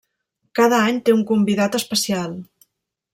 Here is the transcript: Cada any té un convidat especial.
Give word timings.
Cada 0.59 0.79
any 0.85 0.97
té 1.09 1.15
un 1.17 1.21
convidat 1.33 1.77
especial. 1.81 2.33